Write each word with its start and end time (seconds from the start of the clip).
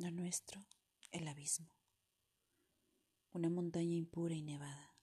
Lo 0.00 0.10
nuestro, 0.10 0.66
el 1.10 1.28
abismo. 1.28 1.76
Una 3.32 3.50
montaña 3.50 3.94
impura 3.94 4.34
y 4.34 4.40
nevada. 4.40 4.96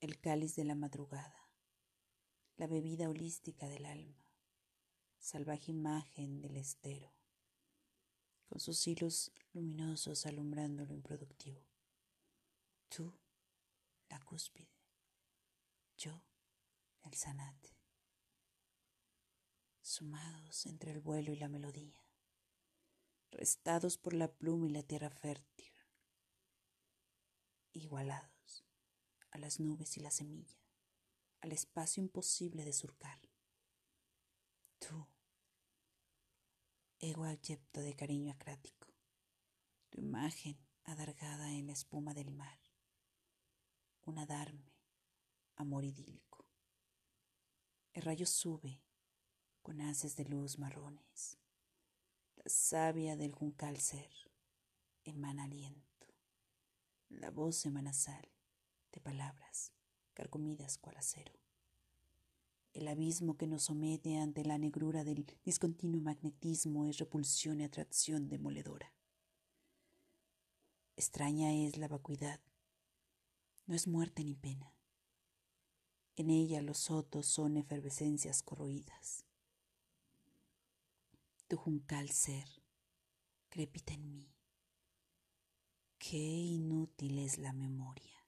El 0.00 0.20
cáliz 0.20 0.54
de 0.54 0.64
la 0.64 0.74
madrugada. 0.74 1.48
La 2.58 2.66
bebida 2.66 3.08
holística 3.08 3.68
del 3.68 3.86
alma. 3.86 4.28
Salvaje 5.18 5.70
imagen 5.70 6.42
del 6.42 6.58
estero. 6.58 7.10
Con 8.50 8.60
sus 8.60 8.86
hilos 8.86 9.32
luminosos 9.54 10.26
alumbrando 10.26 10.84
lo 10.84 10.92
improductivo. 10.92 11.66
Tú, 12.90 13.18
la 14.10 14.20
cúspide. 14.20 14.76
Yo, 15.96 16.22
el 17.04 17.14
sanate. 17.14 17.78
Sumados 19.80 20.66
entre 20.66 20.92
el 20.92 21.00
vuelo 21.00 21.32
y 21.32 21.36
la 21.36 21.48
melodía 21.48 22.09
restados 23.30 23.96
por 23.98 24.14
la 24.14 24.32
pluma 24.32 24.66
y 24.66 24.70
la 24.70 24.82
tierra 24.82 25.10
fértil, 25.10 25.72
igualados 27.72 28.64
a 29.30 29.38
las 29.38 29.60
nubes 29.60 29.96
y 29.96 30.00
la 30.00 30.10
semilla, 30.10 30.58
al 31.40 31.52
espacio 31.52 32.02
imposible 32.02 32.64
de 32.64 32.72
surcar. 32.72 33.20
Tú, 34.78 35.06
ego 36.98 37.24
abyecto 37.24 37.80
de 37.80 37.94
cariño 37.94 38.32
acrático, 38.32 38.88
tu 39.90 40.00
imagen 40.00 40.58
adargada 40.84 41.52
en 41.52 41.66
la 41.66 41.72
espuma 41.72 42.14
del 42.14 42.30
mar, 42.30 42.58
un 44.02 44.18
adarme, 44.18 44.74
amor 45.56 45.84
idílico. 45.84 46.46
El 47.92 48.02
rayo 48.02 48.26
sube 48.26 48.82
con 49.62 49.80
haces 49.80 50.16
de 50.16 50.24
luz 50.24 50.58
marrones 50.58 51.39
savia 52.46 53.16
del 53.16 53.32
juncal 53.32 53.76
ser 53.78 54.10
emana 55.04 55.44
aliento. 55.44 56.06
La 57.08 57.30
voz 57.30 57.64
emana 57.66 57.92
sal 57.92 58.28
de 58.92 59.00
palabras 59.00 59.72
carcomidas 60.14 60.78
cual 60.78 60.96
acero. 60.96 61.32
El 62.72 62.88
abismo 62.88 63.36
que 63.36 63.46
nos 63.46 63.64
somete 63.64 64.16
ante 64.16 64.44
la 64.44 64.58
negrura 64.58 65.02
del 65.02 65.26
discontinuo 65.44 66.00
magnetismo 66.00 66.86
es 66.86 66.98
repulsión 66.98 67.60
y 67.60 67.64
atracción 67.64 68.28
demoledora. 68.28 68.94
Extraña 70.96 71.52
es 71.54 71.76
la 71.78 71.88
vacuidad, 71.88 72.40
no 73.66 73.74
es 73.74 73.86
muerte 73.86 74.22
ni 74.24 74.34
pena. 74.34 74.74
En 76.16 76.30
ella 76.30 76.62
los 76.62 76.78
sotos 76.78 77.26
son 77.26 77.56
efervescencias 77.56 78.42
corroídas 78.42 79.24
tu 81.50 81.56
juncal 81.56 82.08
ser 82.10 82.48
crepita 83.48 83.92
en 83.92 84.08
mí. 84.08 84.32
Qué 85.98 86.16
inútil 86.16 87.18
es 87.18 87.38
la 87.38 87.52
memoria. 87.52 88.24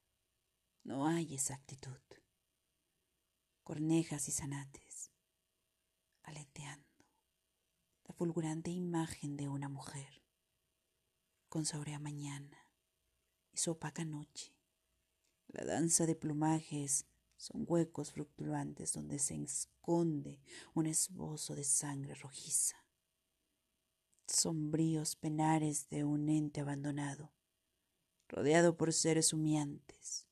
No 0.83 1.07
hay 1.07 1.33
exactitud. 1.33 2.01
Cornejas 3.63 4.27
y 4.27 4.33
zanates, 4.33 5.13
aleteando, 6.23 6.85
la 8.03 8.13
fulgurante 8.13 8.71
imagen 8.71 9.37
de 9.37 9.47
una 9.47 9.69
mujer, 9.69 10.21
con 11.47 11.65
saurea 11.65 11.99
mañana 11.99 12.67
y 13.53 13.57
su 13.57 13.71
opaca 13.71 14.03
noche. 14.03 14.53
La 15.47 15.63
danza 15.63 16.05
de 16.05 16.15
plumajes 16.15 17.05
son 17.37 17.63
huecos 17.69 18.11
fluctuantes 18.11 18.91
donde 18.91 19.17
se 19.17 19.41
esconde 19.41 20.41
un 20.73 20.87
esbozo 20.87 21.55
de 21.55 21.63
sangre 21.63 22.15
rojiza 22.15 22.82
sombríos 24.33 25.15
penares 25.15 25.89
de 25.89 26.03
un 26.03 26.29
ente 26.29 26.61
abandonado, 26.61 27.31
rodeado 28.27 28.75
por 28.75 28.91
seres 28.93 29.31
humeantes. 29.33 30.27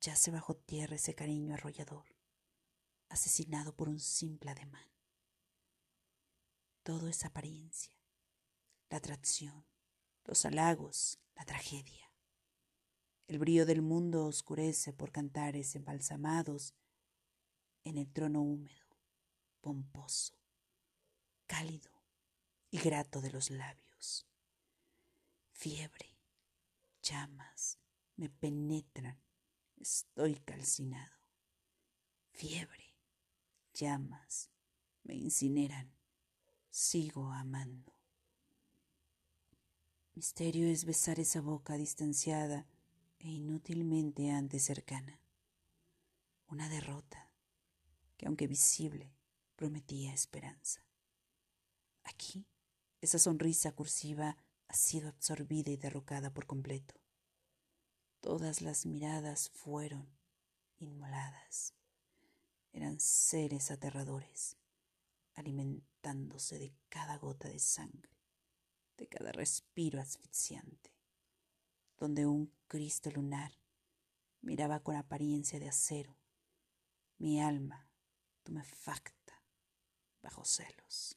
Yace 0.00 0.30
bajo 0.30 0.54
tierra 0.54 0.96
ese 0.96 1.14
cariño 1.14 1.54
arrollador, 1.54 2.04
asesinado 3.08 3.74
por 3.74 3.88
un 3.88 4.00
simple 4.00 4.50
ademán. 4.50 4.88
Todo 6.82 7.08
es 7.08 7.24
apariencia, 7.24 7.92
la 8.90 8.98
atracción, 8.98 9.64
los 10.24 10.44
halagos, 10.44 11.18
la 11.34 11.44
tragedia. 11.44 12.12
El 13.26 13.38
brío 13.38 13.66
del 13.66 13.82
mundo 13.82 14.26
oscurece 14.26 14.92
por 14.92 15.12
cantares 15.12 15.74
embalsamados 15.76 16.74
en 17.84 17.98
el 17.98 18.10
trono 18.10 18.42
húmedo, 18.42 18.96
pomposo, 19.60 20.34
cálido 21.46 21.97
y 22.70 22.78
grato 22.78 23.20
de 23.20 23.30
los 23.30 23.50
labios. 23.50 24.26
Fiebre, 25.52 26.16
llamas, 27.02 27.78
me 28.16 28.28
penetran, 28.28 29.20
estoy 29.76 30.36
calcinado. 30.36 31.16
Fiebre, 32.30 32.94
llamas, 33.74 34.50
me 35.02 35.14
incineran, 35.14 35.92
sigo 36.70 37.32
amando. 37.32 37.94
Misterio 40.14 40.68
es 40.68 40.84
besar 40.84 41.20
esa 41.20 41.40
boca 41.40 41.76
distanciada 41.76 42.66
e 43.18 43.28
inútilmente 43.28 44.30
antes 44.30 44.64
cercana. 44.64 45.20
Una 46.48 46.68
derrota 46.68 47.30
que 48.16 48.26
aunque 48.26 48.46
visible 48.46 49.12
prometía 49.54 50.12
esperanza. 50.12 50.84
Aquí 52.04 52.46
esa 53.00 53.18
sonrisa 53.18 53.72
cursiva 53.72 54.36
ha 54.68 54.74
sido 54.74 55.08
absorbida 55.08 55.70
y 55.70 55.76
derrocada 55.76 56.32
por 56.32 56.46
completo. 56.46 56.94
Todas 58.20 58.60
las 58.60 58.86
miradas 58.86 59.50
fueron 59.50 60.08
inmoladas. 60.78 61.74
Eran 62.72 63.00
seres 63.00 63.70
aterradores, 63.70 64.56
alimentándose 65.34 66.58
de 66.58 66.74
cada 66.88 67.16
gota 67.18 67.48
de 67.48 67.58
sangre, 67.58 68.16
de 68.96 69.06
cada 69.06 69.32
respiro 69.32 70.00
asfixiante, 70.00 70.92
donde 71.96 72.26
un 72.26 72.52
Cristo 72.66 73.10
lunar 73.10 73.52
miraba 74.40 74.80
con 74.80 74.96
apariencia 74.96 75.58
de 75.58 75.68
acero 75.68 76.18
mi 77.18 77.40
alma 77.40 77.88
tumefacta 78.44 79.42
bajo 80.22 80.44
celos. 80.44 81.16